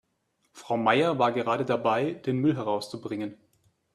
[0.51, 3.37] Frau Meier war gerade dabei, den Müll herauszubringen.